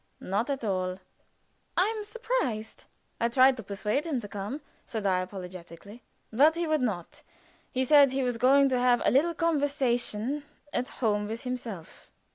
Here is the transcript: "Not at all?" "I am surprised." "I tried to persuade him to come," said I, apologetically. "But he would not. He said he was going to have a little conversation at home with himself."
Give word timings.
"Not 0.19 0.49
at 0.49 0.63
all?" 0.63 0.99
"I 1.77 1.85
am 1.95 2.03
surprised." 2.03 2.85
"I 3.19 3.29
tried 3.29 3.55
to 3.57 3.63
persuade 3.63 4.03
him 4.05 4.19
to 4.21 4.27
come," 4.27 4.61
said 4.87 5.05
I, 5.05 5.19
apologetically. 5.21 6.01
"But 6.33 6.55
he 6.55 6.65
would 6.65 6.81
not. 6.81 7.21
He 7.69 7.85
said 7.85 8.11
he 8.11 8.23
was 8.23 8.39
going 8.39 8.67
to 8.69 8.79
have 8.79 9.03
a 9.05 9.11
little 9.11 9.35
conversation 9.35 10.41
at 10.73 10.89
home 10.89 11.27
with 11.27 11.43
himself." 11.43 12.09